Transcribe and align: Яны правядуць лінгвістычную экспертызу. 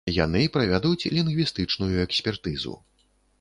Яны 0.25 0.39
правядуць 0.55 1.09
лінгвістычную 1.17 1.93
экспертызу. 2.07 2.75